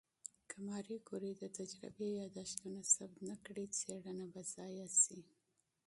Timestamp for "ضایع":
4.55-4.87